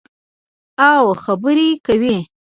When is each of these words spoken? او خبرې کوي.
او 0.89 1.03
خبرې 1.23 1.69
کوي. 1.85 2.17